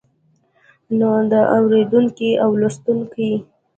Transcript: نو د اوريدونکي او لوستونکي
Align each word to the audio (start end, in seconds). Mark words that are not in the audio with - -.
نو 0.99 1.11
د 1.31 1.33
اوريدونکي 1.57 2.31
او 2.43 2.49
لوستونکي 2.59 3.31